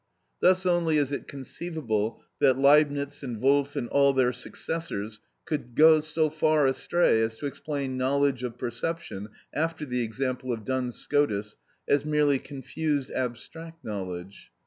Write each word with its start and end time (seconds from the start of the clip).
Thus 0.39 0.65
only 0.65 0.97
is 0.97 1.11
it 1.11 1.27
conceivable 1.27 2.23
that 2.39 2.57
Leibnitz 2.57 3.21
and 3.21 3.39
Wolf 3.39 3.75
and 3.75 3.87
all 3.89 4.13
their 4.13 4.33
successors 4.33 5.19
could 5.45 5.75
go 5.75 5.99
so 5.99 6.27
far 6.31 6.65
astray 6.65 7.21
as 7.21 7.37
to 7.37 7.45
explain 7.45 7.99
knowledge 7.99 8.41
of 8.41 8.57
perception, 8.57 9.29
after 9.53 9.85
the 9.85 10.01
example 10.01 10.51
of 10.51 10.65
Duns 10.65 10.95
Scotus, 10.95 11.55
as 11.87 12.03
merely 12.03 12.39
confused 12.39 13.11
abstract 13.11 13.85
knowledge! 13.85 14.49